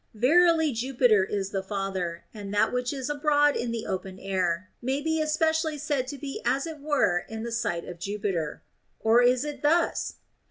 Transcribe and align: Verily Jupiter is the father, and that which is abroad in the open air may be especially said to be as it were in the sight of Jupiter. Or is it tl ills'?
Verily 0.15 0.71
Jupiter 0.73 1.23
is 1.23 1.51
the 1.51 1.61
father, 1.61 2.23
and 2.33 2.51
that 2.55 2.73
which 2.73 2.91
is 2.91 3.07
abroad 3.07 3.55
in 3.55 3.69
the 3.69 3.85
open 3.85 4.17
air 4.17 4.71
may 4.81 4.99
be 4.99 5.21
especially 5.21 5.77
said 5.77 6.07
to 6.07 6.17
be 6.17 6.41
as 6.43 6.65
it 6.65 6.79
were 6.79 7.19
in 7.29 7.43
the 7.43 7.51
sight 7.51 7.85
of 7.87 7.99
Jupiter. 7.99 8.63
Or 8.99 9.21
is 9.21 9.45
it 9.45 9.61
tl 9.61 9.89
ills'? 9.89 10.15